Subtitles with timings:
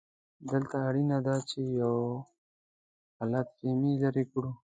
[0.49, 1.95] دلته اړینه ده چې یو
[3.17, 4.51] غلط فهمي لرې کړو.